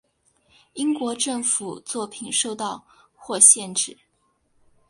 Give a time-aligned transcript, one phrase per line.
[0.73, 3.95] 英国政府作品受到或限制。